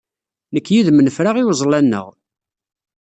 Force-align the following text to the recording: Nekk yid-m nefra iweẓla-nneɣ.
Nekk 0.53 0.67
yid-m 0.73 0.99
nefra 1.01 1.31
iweẓla-nneɣ. 1.41 2.07